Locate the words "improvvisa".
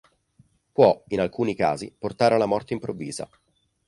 2.73-3.29